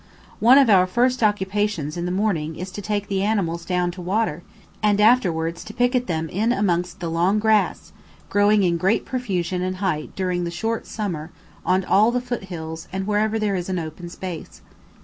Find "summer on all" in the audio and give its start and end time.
10.87-12.09